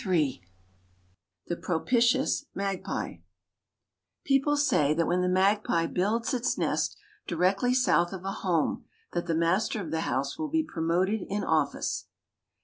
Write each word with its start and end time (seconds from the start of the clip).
XLIII 0.03 0.41
THE 1.45 1.57
PROPITIOUS 1.57 2.47
MAGPIE 2.55 3.21
People 4.23 4.57
say 4.57 4.95
that 4.95 5.05
when 5.05 5.21
the 5.21 5.29
magpie 5.29 5.85
builds 5.85 6.33
its 6.33 6.57
nest 6.57 6.97
directly 7.27 7.75
south 7.75 8.11
of 8.11 8.25
a 8.25 8.31
home 8.31 8.85
that 9.13 9.27
the 9.27 9.35
master 9.35 9.79
of 9.79 9.91
the 9.91 10.01
house 10.01 10.39
will 10.39 10.49
be 10.49 10.63
promoted 10.63 11.21
in 11.29 11.43
office. 11.43 12.07